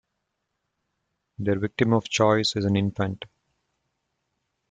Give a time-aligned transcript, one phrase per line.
[1.37, 3.25] Their victim of choice is an infant.